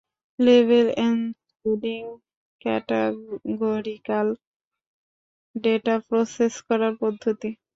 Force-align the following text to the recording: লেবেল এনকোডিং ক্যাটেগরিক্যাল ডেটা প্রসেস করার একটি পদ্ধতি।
লেবেল 0.39 0.87
এনকোডিং 0.99 2.01
ক্যাটেগরিক্যাল 2.61 4.27
ডেটা 5.55 5.95
প্রসেস 6.07 6.53
করার 6.67 6.93
একটি 6.93 7.01
পদ্ধতি। 7.01 7.49